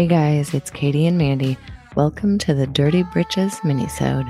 [0.00, 1.58] Hey guys, it's Katie and Mandy.
[1.94, 4.26] Welcome to the Dirty Britches minisode.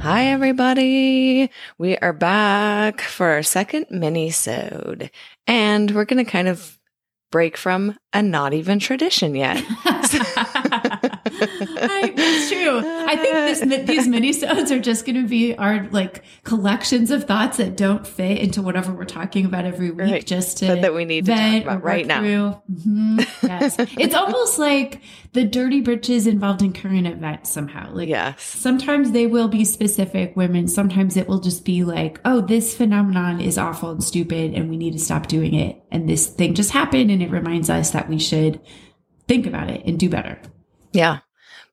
[0.00, 1.48] Hi everybody.
[1.78, 5.10] We are back for our second minisode
[5.46, 6.75] and we're going to kind of
[7.30, 9.62] break from a not even tradition yet.
[11.38, 12.78] I, it's true.
[12.78, 17.56] I think this, these minisodes are just going to be our like collections of thoughts
[17.58, 20.26] that don't fit into whatever we're talking about every week, Right.
[20.26, 22.62] just to that we need to talk about right now.
[22.70, 23.26] Mhm.
[23.42, 27.92] Yes, it's almost like the dirty britches involved in current events somehow.
[27.92, 28.42] Like yes.
[28.42, 30.68] Sometimes they will be specific women.
[30.68, 34.76] Sometimes it will just be like, oh, this phenomenon is awful and stupid and we
[34.76, 35.80] need to stop doing it.
[35.96, 38.60] And this thing just happened and it reminds us that we should
[39.26, 40.38] think about it and do better.
[40.92, 41.20] Yeah.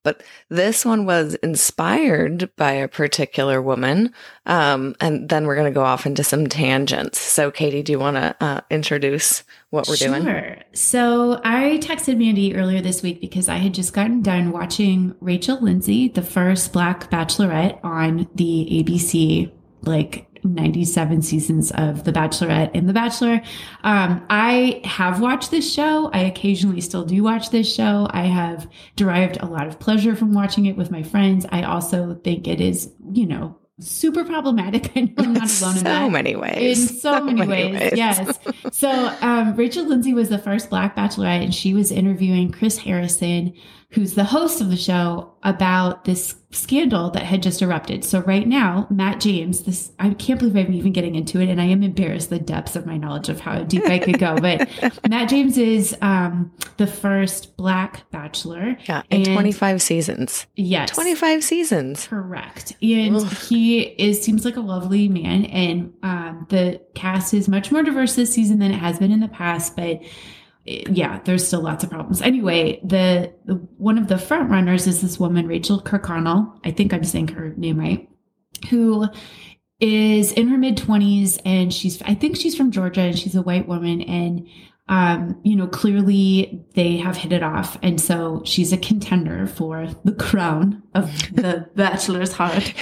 [0.02, 4.14] But this one was inspired by a particular woman.
[4.46, 7.20] Um, and then we're going to go off into some tangents.
[7.20, 10.24] So, Katie, do you want to uh, introduce what we're doing?
[10.24, 10.58] Sure.
[10.72, 15.62] So I texted Mandy earlier this week because I had just gotten done watching Rachel
[15.62, 22.88] Lindsay, the first Black Bachelorette on the ABC, like 97 seasons of The Bachelorette and
[22.88, 23.42] The Bachelor.
[23.84, 26.10] Um, I have watched this show.
[26.14, 28.08] I occasionally still do watch this show.
[28.12, 31.46] I have derived a lot of pleasure from watching it with my friends.
[31.52, 34.92] I also think it is, you know, super problematic.
[34.96, 36.92] I know I'm not alone in that so many ways.
[36.92, 37.94] in so, many, ways.
[37.96, 38.40] Yes.
[38.72, 38.90] So
[39.22, 43.54] um, Rachel Lindsay was the first Black Bachelorette, and she was interviewing Chris Harrison,
[43.94, 48.04] who's the host of the show, about this scandal that had just erupted.
[48.06, 51.60] So right now, Matt James, this I can't believe I'm even getting into it, and
[51.60, 54.36] I am embarrassed the depths of my knowledge of how deep I could go.
[54.38, 54.70] But
[55.10, 58.78] Matt James is um, the first Black Bachelor.
[58.88, 59.04] Yeah.
[59.10, 60.48] In And- 25 seasons.
[60.56, 60.92] Yes.
[60.92, 62.08] 25 seasons.
[62.08, 62.76] Correct.
[62.82, 63.28] And Ugh.
[63.34, 65.46] he is seems like a lovely man.
[65.46, 69.20] And um, the cast is much more diverse this season than it has been in
[69.20, 69.76] the past.
[69.76, 70.00] But
[70.66, 72.22] yeah, there's still lots of problems.
[72.22, 76.60] Anyway, the, the one of the front runners is this woman, Rachael Kirkconnell.
[76.64, 78.10] I think I'm saying her name right,
[78.70, 79.08] who
[79.80, 83.42] is in her mid 20s and she's I think she's from Georgia and she's a
[83.42, 84.48] white woman and
[84.88, 89.90] um you know clearly they have hit it off and so she's a contender for
[90.06, 92.74] the crown of the bachelor's heart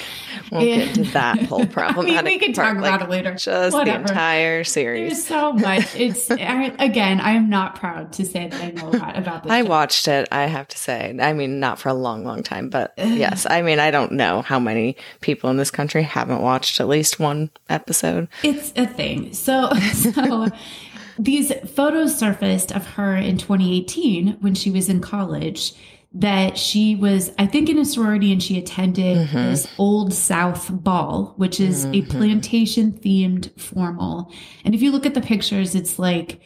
[0.52, 3.74] We'll get to that whole problematic we can part, talk like, about it later Just
[3.74, 4.04] Whatever.
[4.04, 5.12] the entire series.
[5.12, 8.90] there's so much it's I, again i am not proud to say that i know
[8.90, 9.70] a lot about this I show.
[9.70, 11.18] watched it, I have to say.
[11.22, 13.46] I mean, not for a long, long time, but yes.
[13.50, 17.20] I mean, I don't know how many people in this country haven't watched at least
[17.20, 18.28] one episode.
[18.44, 19.34] It's a thing.
[19.34, 20.48] So, so
[21.18, 25.74] these photos surfaced of her in 2018 when she was in college.
[26.14, 29.52] That she was, I think, in a sorority and she attended mm-hmm.
[29.52, 32.10] this Old South Ball, which is a mm-hmm.
[32.10, 34.30] plantation themed formal.
[34.66, 36.42] And if you look at the pictures, it's like,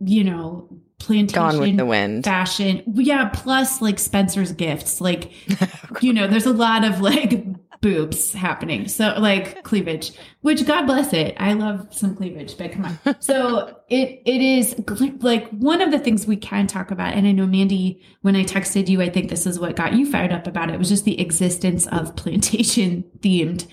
[0.00, 2.24] you know, plantation Gone with the wind.
[2.24, 2.82] fashion.
[2.94, 5.00] Yeah, plus like Spencer's gifts.
[5.00, 5.32] Like,
[6.00, 7.44] you know, there's a lot of like
[7.80, 8.88] boobs happening.
[8.88, 11.36] So like cleavage, which God bless it.
[11.38, 13.16] I love some cleavage, but come on.
[13.20, 14.74] So it it is
[15.20, 17.14] like one of the things we can talk about.
[17.14, 20.10] And I know Mandy, when I texted you, I think this is what got you
[20.10, 23.66] fired up about it was just the existence of plantation themed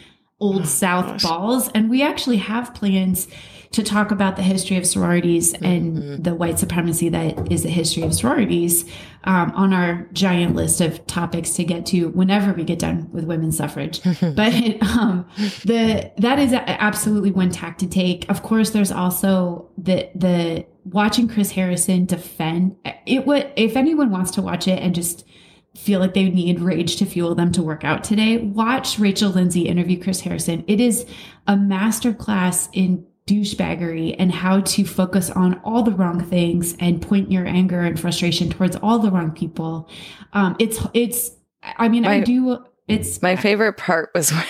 [0.45, 1.23] old South gosh.
[1.23, 1.69] balls.
[1.69, 3.27] And we actually have plans
[3.71, 8.03] to talk about the history of sororities and the white supremacy that is the history
[8.03, 8.89] of sororities
[9.25, 13.25] um, on our giant list of topics to get to whenever we get done with
[13.25, 14.01] women's suffrage.
[14.21, 15.27] but um,
[15.65, 18.29] the that is absolutely one tack to take.
[18.29, 23.25] Of course, there's also the the watching Chris Harrison defend it.
[23.25, 25.27] Would if anyone wants to watch it and just
[25.75, 29.61] feel like they need rage to fuel them to work out today, watch Rachel Lindsay
[29.61, 30.63] interview Chris Harrison.
[30.67, 31.05] It is
[31.47, 37.31] a masterclass in douchebaggery and how to focus on all the wrong things and point
[37.31, 39.89] your anger and frustration towards all the wrong people.
[40.33, 41.31] Um, it's it's.
[41.77, 42.63] I mean, I do.
[42.87, 44.43] It's My favorite part was when,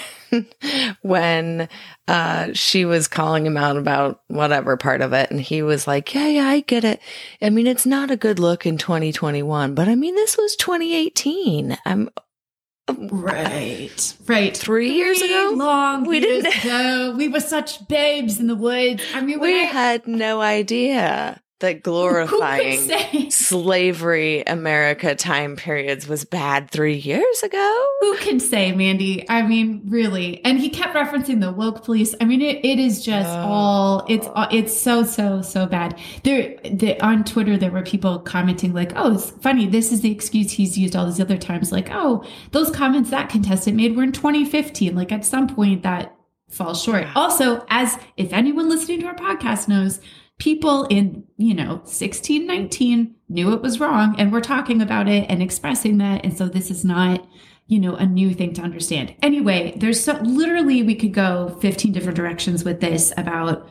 [1.01, 1.67] when
[2.07, 5.31] uh, she was calling him out about whatever part of it.
[5.31, 6.99] And he was like, Yeah, yeah, I get it.
[7.41, 11.77] I mean, it's not a good look in 2021, but I mean, this was 2018.
[11.85, 12.09] I'm
[12.87, 14.55] Right, right.
[14.55, 15.53] Three years ago?
[15.55, 17.15] long We didn't- ago.
[17.17, 19.01] We were such babes in the woods.
[19.13, 23.29] I mean, we I- had no idea that glorifying Who could say?
[23.29, 27.87] slavery America time periods was bad three years ago.
[28.01, 29.27] Who can say, Mandy?
[29.29, 30.43] I mean, really.
[30.43, 32.13] And he kept referencing the woke police.
[32.19, 33.47] I mean, it, it is just Oh.
[33.47, 35.97] all it's all- it's so so so bad.
[36.23, 39.65] There, the, on Twitter, there were people commenting like, "Oh, it's funny.
[39.67, 41.71] This is the excuse he's used all these other times.
[41.71, 44.93] Like, oh, those comments that contestant made were in 2015.
[44.95, 46.13] Like, at some point, that
[46.49, 47.05] falls short.
[47.15, 49.99] Also, as if anyone listening to our podcast knows,
[50.37, 55.25] people in, you know, 16, 19 knew it was wrong and we're talking about it
[55.29, 56.23] and expressing that.
[56.25, 57.25] And so this is not,
[57.67, 59.15] you know, a new thing to understand.
[59.21, 63.67] Anyway, there's so literally we could go 15 different directions with this about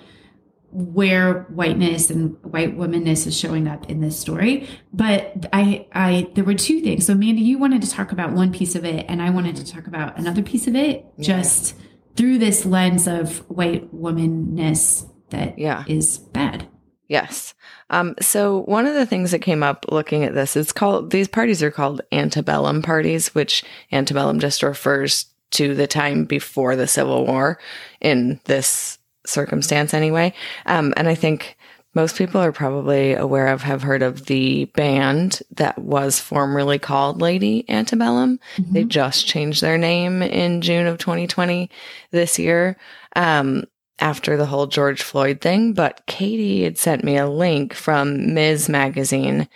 [0.71, 4.67] where whiteness and white womanness is showing up in this story.
[4.93, 7.07] But I, I, there were two things.
[7.07, 9.71] So Mandy, you wanted to talk about one piece of it and I wanted to
[9.71, 11.25] talk about another piece of it yeah.
[11.25, 11.77] just
[12.17, 15.85] through this lens of white womanness that yeah.
[15.87, 16.69] is bad.
[17.09, 17.55] Yes.
[17.91, 21.29] Um, so one of the things that came up looking at this is called these
[21.29, 27.27] parties are called antebellum parties, which antebellum just refers to the time before the Civil
[27.27, 27.59] War
[28.01, 30.33] in this circumstance anyway.
[30.67, 31.57] Um, and I think
[31.95, 37.21] most people are probably aware of, have heard of the band that was formerly called
[37.21, 38.41] Lady Antebellum.
[38.57, 38.73] Mm-hmm.
[38.73, 41.71] They just changed their name in June of 2020
[42.11, 42.77] this year.
[43.15, 43.65] Um,
[43.99, 48.69] after the whole George Floyd thing, but Katie had sent me a link from Ms.
[48.69, 49.49] Magazine,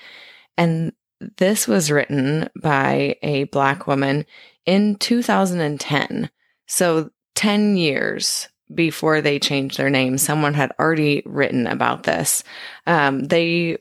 [0.57, 0.93] and
[1.37, 4.25] this was written by a black woman
[4.67, 6.31] in 2010.
[6.67, 12.45] So 10 years before they changed their name, someone had already written about this.
[12.87, 13.79] Um, they,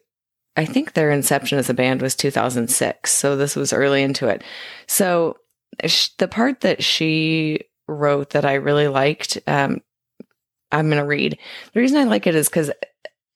[0.55, 3.11] I think their inception as a band was 2006.
[3.11, 4.43] So this was early into it.
[4.87, 5.37] So
[5.85, 9.81] sh- the part that she wrote that I really liked, um,
[10.71, 11.37] I'm going to read.
[11.73, 12.71] The reason I like it is because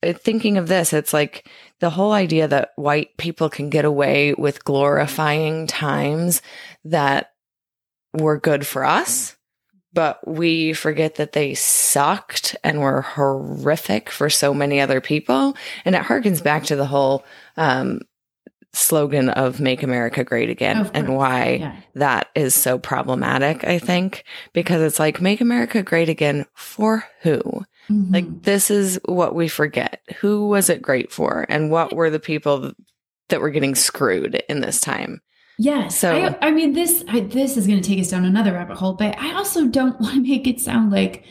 [0.04, 1.48] uh, thinking of this, it's like
[1.80, 6.42] the whole idea that white people can get away with glorifying times
[6.86, 7.32] that
[8.14, 9.38] were good for us
[9.94, 15.56] but we forget that they sucked and were horrific for so many other people.
[15.84, 17.26] And it harkens back to the whole
[17.58, 18.02] um,
[18.74, 21.76] slogan of Make America Great Again and why yeah.
[21.96, 24.24] that is so problematic, I think,
[24.54, 27.42] because it's like, Make America Great Again for who?
[27.90, 28.14] Mm-hmm.
[28.14, 30.02] Like, this is what we forget.
[30.20, 31.46] Who was it great for?
[31.50, 32.72] And what were the people
[33.30, 35.22] that were getting screwed in this time?
[35.58, 35.98] Yes.
[35.98, 38.78] So I, I mean, this I, this is going to take us down another rabbit
[38.78, 41.24] hole, but I also don't want to make it sound like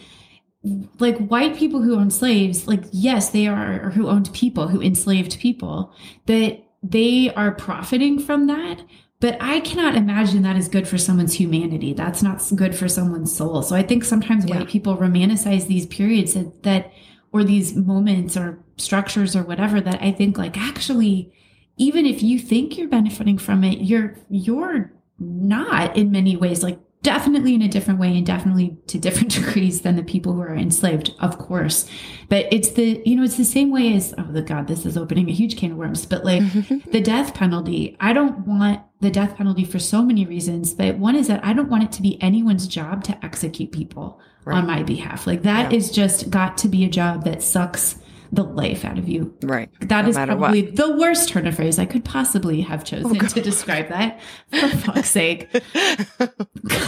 [0.99, 4.83] like white people who owned slaves, like yes, they are, or who owned people, who
[4.83, 5.95] enslaved people,
[6.27, 8.83] that they are profiting from that.
[9.21, 11.93] But I cannot imagine that is good for someone's humanity.
[11.93, 13.63] That's not good for someone's soul.
[13.63, 14.59] So I think sometimes yeah.
[14.59, 16.93] white people romanticize these periods that, that
[17.31, 21.33] or these moments or structures or whatever that I think like actually
[21.81, 26.79] even if you think you're benefiting from it, you're you're not in many ways like
[27.03, 30.55] definitely in a different way and definitely to different degrees than the people who are
[30.55, 31.89] enslaved of course
[32.29, 34.97] but it's the you know it's the same way as oh the god this is
[34.97, 36.91] opening a huge can of worms but like mm-hmm.
[36.91, 41.17] the death penalty i don't want the death penalty for so many reasons but one
[41.17, 44.59] is that i don't want it to be anyone's job to execute people right.
[44.59, 45.79] on my behalf like that yeah.
[45.79, 47.97] is just got to be a job that sucks
[48.33, 49.35] the life out of you.
[49.43, 49.69] Right.
[49.81, 50.77] That no is probably what.
[50.77, 54.21] the worst turn of phrase I could possibly have chosen oh, to describe that.
[54.51, 55.49] For fuck's sake.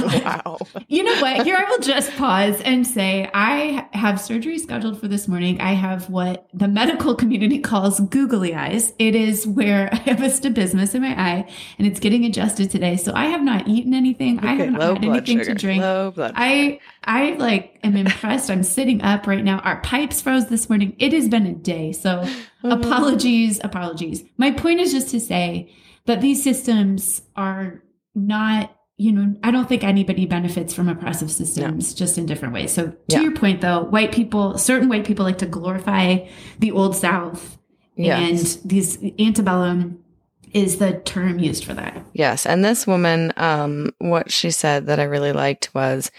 [0.00, 0.58] wow.
[0.88, 1.44] You know what?
[1.44, 5.60] Here I will just pause and say I have surgery scheduled for this morning.
[5.60, 8.92] I have what the medical community calls googly eyes.
[8.98, 12.96] It is where I have a strabismus in my eye and it's getting adjusted today.
[12.96, 14.38] So I have not eaten anything.
[14.38, 15.54] Okay, I have not had anything sugar.
[15.54, 15.82] to drink.
[15.82, 18.50] I I like am impressed.
[18.50, 19.58] I'm sitting up right now.
[19.60, 20.94] Our pipes froze this morning.
[20.98, 21.92] It has been a day.
[21.92, 22.70] So mm-hmm.
[22.70, 24.24] apologies, apologies.
[24.36, 25.72] My point is just to say
[26.06, 27.82] that these systems are
[28.14, 32.72] not, you know, I don't think anybody benefits from oppressive systems just in different ways.
[32.72, 33.20] So to yeah.
[33.20, 36.26] your point though, white people, certain white people like to glorify
[36.58, 37.58] the old South
[37.96, 38.56] yes.
[38.56, 40.02] and these antebellum
[40.52, 42.04] is the term used for that.
[42.12, 42.44] Yes.
[42.44, 46.10] And this woman, um, what she said that I really liked was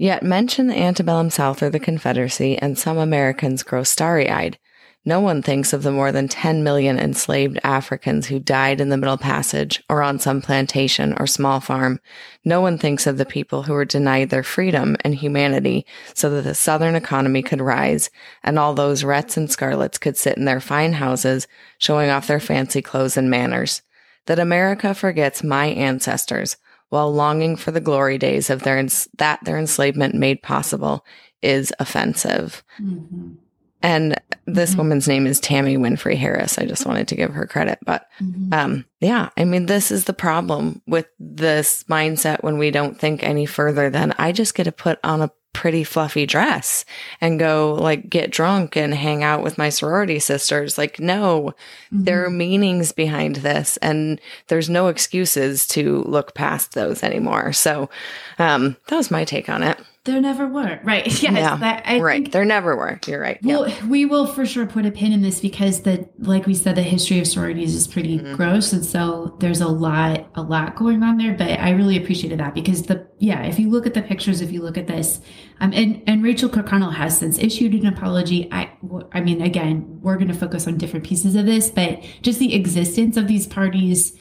[0.00, 4.58] Yet mention the antebellum South or the Confederacy, and some Americans grow starry eyed.
[5.04, 8.96] No one thinks of the more than 10 million enslaved Africans who died in the
[8.96, 12.00] Middle Passage or on some plantation or small farm.
[12.46, 16.44] No one thinks of the people who were denied their freedom and humanity so that
[16.44, 18.08] the Southern economy could rise
[18.42, 22.40] and all those Rhetts and Scarletts could sit in their fine houses showing off their
[22.40, 23.82] fancy clothes and manners.
[24.24, 26.56] That America forgets my ancestors
[26.90, 31.04] while longing for the glory days of their ens- that their enslavement made possible
[31.42, 32.62] is offensive.
[32.80, 33.34] Mm-hmm.
[33.82, 34.78] And this mm-hmm.
[34.78, 36.58] woman's name is Tammy Winfrey Harris.
[36.58, 37.78] I just wanted to give her credit.
[37.86, 38.52] But mm-hmm.
[38.52, 43.22] um, yeah, I mean, this is the problem with this mindset when we don't think
[43.22, 46.84] any further than I just get to put on a pretty fluffy dress
[47.20, 50.78] and go like get drunk and hang out with my sorority sisters.
[50.78, 51.54] Like, no,
[51.92, 52.04] mm-hmm.
[52.04, 57.52] there are meanings behind this and there's no excuses to look past those anymore.
[57.52, 57.90] So,
[58.38, 59.78] um, that was my take on it.
[60.06, 60.80] There never were.
[60.84, 61.06] Right.
[61.06, 61.22] Yes.
[61.22, 62.22] Yeah, that- I right.
[62.22, 62.98] think- there never were.
[63.06, 63.38] You're right.
[63.44, 66.74] well, we will for sure put a pin in this because the, like we said,
[66.76, 68.34] the history of sororities is pretty Mhm.
[68.34, 71.34] gross, and so there's a lot, a lot going on there.
[71.34, 74.50] But I really appreciated that because the, yeah, if you look at the pictures, if
[74.50, 75.20] you look at this,
[75.60, 78.48] um, and and Rachael Kirkconnell has since issued an apology.
[78.50, 78.70] I,
[79.12, 82.54] I mean, again, we're going to focus on different pieces of this, but just the
[82.54, 84.16] existence of these parties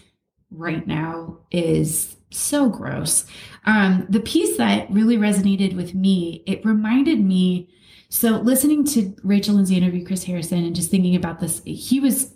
[0.52, 3.26] right now is so gross.
[3.66, 7.70] Um, the piece that really resonated with me, it reminded me.
[8.10, 12.34] So listening to Rachel Lindsay interview Chris Harrison and just thinking about this, he was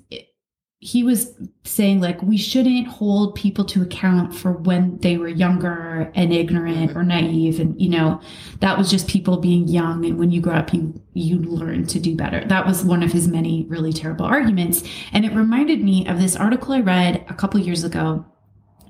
[0.84, 6.12] he was saying like we shouldn't hold people to account for when they were younger
[6.14, 8.20] and ignorant or naive and you know
[8.60, 12.00] that was just people being young and when you grow up you you learn to
[12.02, 16.06] do better that was one of his many really terrible arguments and it reminded me
[16.06, 18.26] of this article i read a couple years ago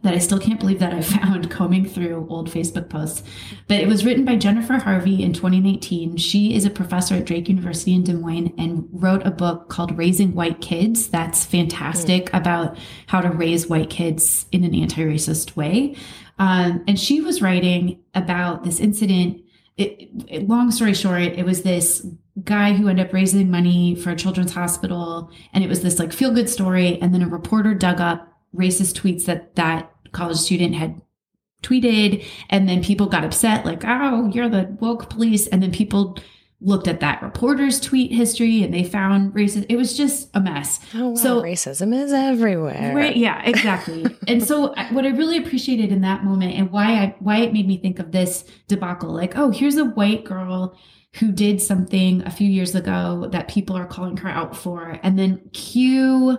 [0.03, 3.23] that I still can't believe that I found combing through old Facebook posts.
[3.67, 6.17] But it was written by Jennifer Harvey in 2019.
[6.17, 9.97] She is a professor at Drake University in Des Moines and wrote a book called
[9.97, 11.07] Raising White Kids.
[11.07, 15.95] That's fantastic about how to raise white kids in an anti racist way.
[16.37, 19.41] Um, and she was writing about this incident.
[19.77, 22.05] It, it- long story short, it was this
[22.43, 25.31] guy who ended up raising money for a children's hospital.
[25.53, 26.99] And it was this like feel good story.
[27.01, 31.01] And then a reporter dug up racist tweets that that college student had
[31.61, 36.17] tweeted and then people got upset like oh you're the woke police and then people
[36.59, 40.79] looked at that reporter's tweet history and they found racist it was just a mess
[40.93, 41.15] Oh, wow.
[41.15, 42.93] So- racism is everywhere.
[42.95, 43.15] Right.
[43.15, 44.05] Yeah, exactly.
[44.27, 47.67] and so what I really appreciated in that moment and why I why it made
[47.67, 50.77] me think of this debacle, like, oh, here's a white girl
[51.19, 55.17] who did something a few years ago that people are calling her out for, and
[55.19, 56.37] then cue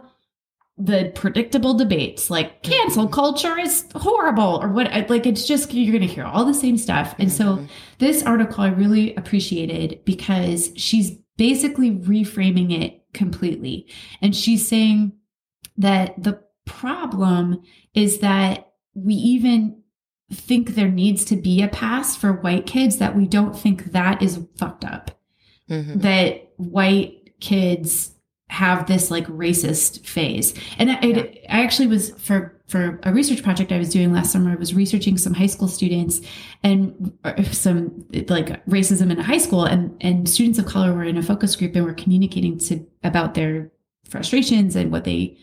[0.77, 6.07] the predictable debates like cancel culture is horrible or what like it's just you're going
[6.07, 7.69] to hear all the same stuff and so Mhm.
[7.99, 13.87] this article I really appreciated because she's basically reframing it completely.
[14.21, 15.13] And she's saying
[15.77, 17.61] that the problem
[17.95, 19.81] is that we even
[20.33, 24.23] think there needs to be a pass for white kids, that we don't think that
[24.23, 25.11] is fucked up.
[25.71, 26.03] Mhm.
[26.03, 28.14] That white kids
[28.55, 30.55] have this like racist phase.
[30.79, 31.23] And I, Yeah.
[31.51, 34.51] I actually was for for a research project I was doing last summer.
[34.51, 36.21] I was researching some high school students
[36.63, 41.19] and uh, some like racism in high school, and and students of color were in
[41.19, 43.71] a focus group and were communicating to about their
[44.09, 45.37] frustrations and what they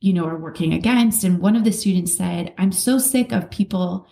[0.00, 1.24] you know are working against.
[1.24, 4.06] And one of the students said, "I'm so sick of people."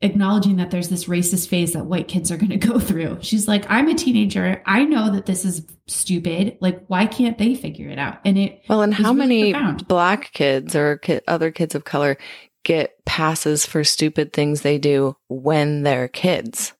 [0.00, 3.18] Acknowledging that there's this racist phase that white kids are going to go through.
[3.20, 4.62] She's like, I'm a teenager.
[4.66, 6.56] I know that this is stupid.
[6.60, 8.18] Like, why can't they figure it out?
[8.24, 9.88] And it, Well, and how really many profound.
[9.88, 12.16] black kids or ki- other kids of color
[12.64, 16.74] get passes for stupid things they do when they're kids?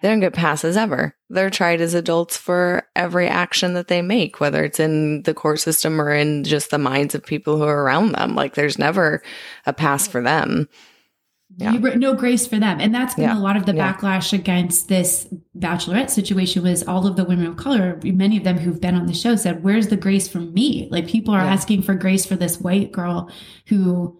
[0.00, 1.14] They don't get passes ever.
[1.30, 5.60] They're tried as adults for every action that they make, whether it's in the court
[5.60, 8.34] system or in just the minds of people who are around them.
[8.34, 9.22] Like there's never
[9.64, 10.68] a pass for them.
[11.56, 11.72] Yeah.
[11.72, 12.80] you, no grace for them.
[12.80, 13.38] And that's been Yeah.
[13.38, 13.92] a lot of the Yeah.
[13.92, 15.28] backlash against this
[15.58, 19.06] bachelorette situation was all of the women of color, many of them who've been on
[19.06, 20.88] the show said, where's the grace from me?
[20.90, 23.30] Like people are asking for grace for this white girl
[23.68, 24.18] who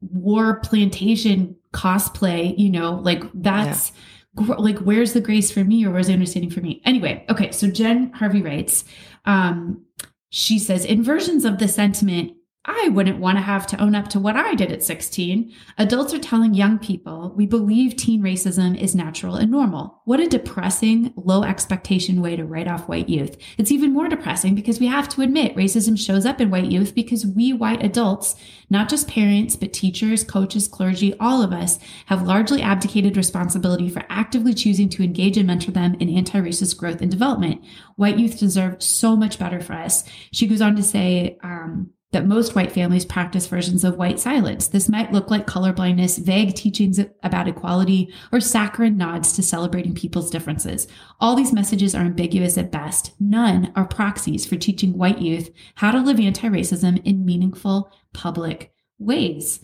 [0.00, 3.92] wore plantation cosplay, you know, like that's
[4.36, 7.70] like where's the grace for me or where's the understanding for me anyway okay so
[7.70, 8.84] jen harvey writes
[9.24, 9.80] um
[10.28, 12.32] she says in versions of the sentiment
[12.68, 15.54] I wouldn't want to have to own up to what I did at 16.
[15.78, 20.02] Adults are telling young people we believe teen racism is natural and normal.
[20.04, 23.36] What a depressing, low expectation way to write off white youth.
[23.56, 26.92] It's even more depressing because we have to admit racism shows up in white youth
[26.92, 28.34] because we white adults,
[28.68, 34.02] not just parents, but teachers, coaches, clergy, all of us have largely abdicated responsibility for
[34.08, 37.64] actively choosing to engage and mentor them in anti racist growth and development.
[37.94, 40.02] White youth deserve so much better for us.
[40.32, 44.68] She goes on to say, um, that most white families practice versions of white silence.
[44.68, 50.30] This might look like colorblindness, vague teachings about equality, or saccharine nods to celebrating people's
[50.30, 50.88] differences.
[51.20, 53.12] All these messages are ambiguous at best.
[53.20, 58.72] None are proxies for teaching white youth how to live anti racism in meaningful public
[58.98, 59.60] ways.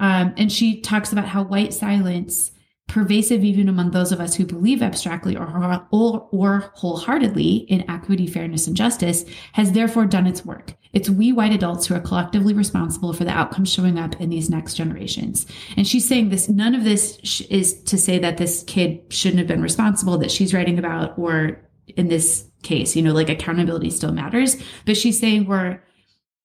[0.00, 2.50] Um, and she talks about how white silence
[2.88, 8.26] pervasive even among those of us who believe abstractly or, or, or wholeheartedly in equity,
[8.26, 9.24] fairness, and justice,
[9.54, 10.74] has therefore done its work.
[10.92, 14.50] It's we white adults who are collectively responsible for the outcomes showing up in these
[14.50, 15.46] next generations.
[15.76, 19.48] And she's saying this, none of this is to say that this kid shouldn't have
[19.48, 21.58] been responsible that she's writing about, or
[21.96, 24.56] in this case, you know, like accountability still matters.
[24.84, 25.80] But she's saying we're,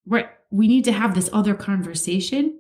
[0.06, 2.58] we're, we need to have this other conversation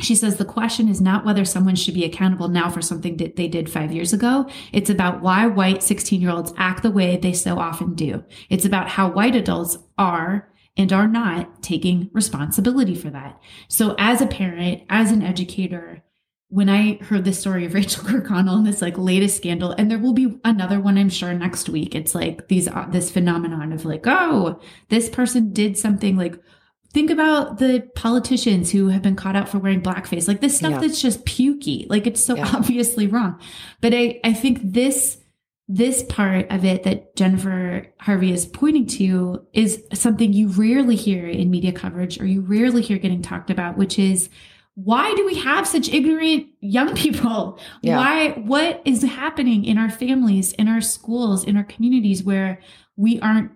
[0.00, 3.36] She says the question is not whether someone should be accountable now for something that
[3.36, 4.48] they did five years ago.
[4.72, 8.24] It's about why white 16 year olds act the way they so often do.
[8.48, 13.40] It's about how white adults are and are not taking responsibility for that.
[13.66, 16.04] So as a parent, as an educator,
[16.50, 19.98] when I heard the story of Rachael Kirkconnell and this like latest scandal, and there
[19.98, 21.94] will be another one, I'm sure next week.
[21.94, 26.40] It's like these uh, this phenomenon of like, oh, this person did something like
[26.98, 30.72] think about the politicians who have been caught out for wearing blackface like this stuff
[30.72, 30.80] yeah.
[30.80, 32.50] that's just pukey like it's so yeah.
[32.56, 33.38] obviously wrong
[33.80, 35.18] but i i think this
[35.68, 41.24] this part of it that jennifer harvey is pointing to is something you rarely hear
[41.28, 44.28] in media coverage or you rarely hear getting talked about which is
[44.74, 47.96] why do we have such ignorant young people yeah.
[47.96, 52.58] why what is happening in our families in our schools in our communities where
[52.96, 53.52] we aren't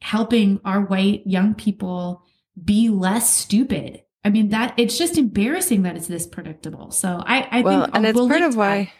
[0.00, 2.24] helping our white young people
[2.62, 4.02] be less stupid.
[4.24, 6.90] I mean that it's just embarrassing that it's this predictable.
[6.90, 8.92] So I, I well, think and it's part of why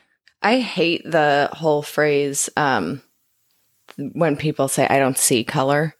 [0.42, 3.02] I hate the whole phrase um,
[3.96, 5.94] when people say I don't see color.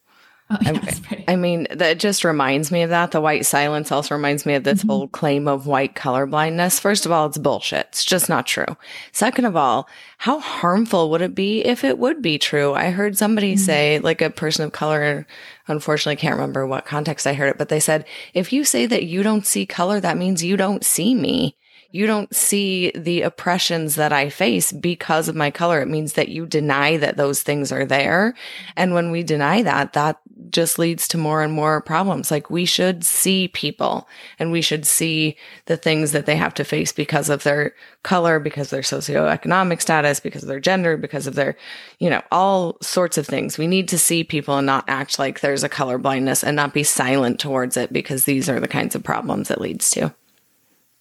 [0.51, 3.13] Oh, I, I, mean, that just reminds me of that.
[3.13, 4.89] The white silence also reminds me of this mm-hmm.
[4.89, 6.81] whole claim of white color blindness.
[6.81, 7.87] First of all, it's bullshit.
[7.91, 8.77] It's just not true.
[9.13, 9.89] Second of all,
[10.19, 12.75] how harmful would it be if it would be true?
[12.75, 13.65] I heard somebody mm-hmm.
[13.65, 15.27] say, like a person of color,
[15.69, 18.05] unfortunately, can't remember what context I heard it, but they said,
[18.35, 21.57] if you say that you don't see color, that means you don't see me
[21.93, 25.81] you don't see the oppressions that I face because of my color.
[25.81, 28.35] It means that you deny that those things are there.
[28.77, 32.31] And when we deny that, that just leads to more and more problems.
[32.31, 36.65] Like we should see people and we should see the things that they have to
[36.65, 41.27] face because of their color, because of their socioeconomic status, because of their gender, because
[41.27, 41.57] of their,
[41.99, 43.59] you know, all sorts of things.
[43.59, 46.73] We need to see people and not act like there's a color blindness and not
[46.73, 50.15] be silent towards it because these are the kinds of problems it leads to.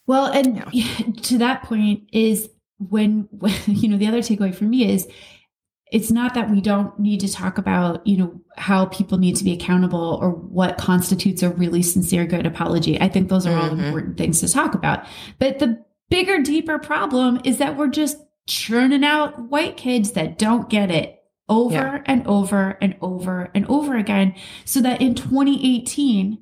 [0.09, 0.97] Well, and yeah.
[1.21, 2.49] to that point is
[2.79, 5.07] when, when, you know, the other takeaway for me is
[5.91, 9.43] it's not that we don't need to talk about, you know, how people need to
[9.43, 12.99] be accountable or what constitutes a really sincere good apology.
[12.99, 13.79] I think those are mm-hmm.
[13.79, 15.05] all important things to talk about.
[15.37, 20.71] But the bigger, deeper problem is that we're just churning out white kids that don't
[20.71, 22.01] get it over yeah.
[22.07, 24.33] and over and over and over again
[24.65, 26.39] so that in 2018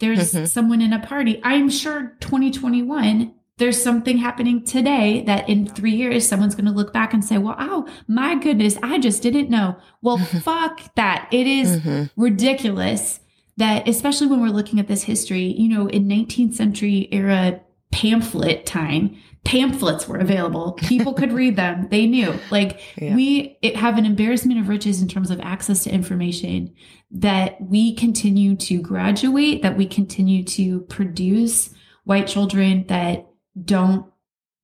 [0.00, 0.44] there's mm-hmm.
[0.46, 1.40] someone in a party.
[1.42, 6.92] I'm sure 2021, there's something happening today that in three years, someone's going to look
[6.92, 9.76] back and say, well, oh my goodness, I just didn't know.
[10.02, 10.38] Well, mm-hmm.
[10.38, 11.28] fuck that.
[11.30, 12.20] It is mm-hmm.
[12.20, 13.20] ridiculous
[13.56, 17.60] that, especially when we're looking at this history, you know, in 19th century era
[17.92, 20.72] pamphlet time, pamphlets were available.
[20.72, 21.88] People could read them.
[21.90, 22.34] They knew.
[22.50, 23.14] Like yeah.
[23.14, 26.74] we have an embarrassment of riches in terms of access to information
[27.10, 31.70] that we continue to graduate, that we continue to produce
[32.04, 33.26] white children that
[33.62, 34.06] don't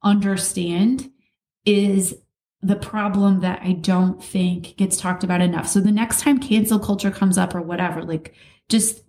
[0.02, 1.10] understand
[1.66, 2.14] is
[2.62, 5.68] the problem that I don't think gets talked about enough.
[5.68, 8.34] So the next time cancel culture comes up or whatever, like
[8.68, 9.02] just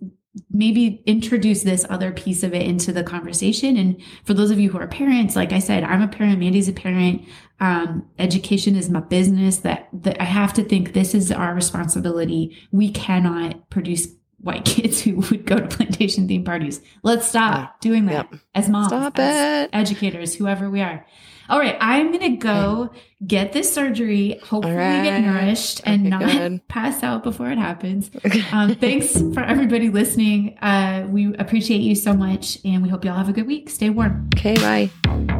[0.50, 3.76] maybe introduce this other piece of it into the conversation.
[3.76, 6.68] And for those of you who are parents, like I said, I'm a parent, Mandy's
[6.68, 7.22] a parent.
[7.60, 12.56] Um, education is my business that, that I have to think this is our responsibility.
[12.72, 16.80] We cannot produce white kids who would go to plantation theme parties.
[17.02, 18.40] Let's stop doing that yep.
[18.54, 19.70] as moms, stop as it.
[19.72, 21.06] educators, whoever we are.
[21.52, 22.90] All right, I'm going to go
[23.26, 25.02] get this surgery, hopefully right.
[25.02, 26.66] get nourished and not good.
[26.68, 28.10] pass out before it happens.
[28.52, 30.56] Um, thanks for everybody listening.
[30.62, 33.68] Uh, we appreciate you so much and we hope you all have a good week.
[33.68, 34.30] Stay warm.
[34.34, 35.31] Okay, bye.